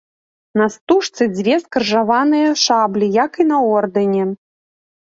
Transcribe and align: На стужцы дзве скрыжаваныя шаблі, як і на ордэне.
На 0.59 0.65
стужцы 0.75 1.27
дзве 1.35 1.59
скрыжаваныя 1.65 2.49
шаблі, 2.65 3.13
як 3.23 3.31
і 3.45 3.49
на 3.55 3.65
ордэне. 3.79 4.23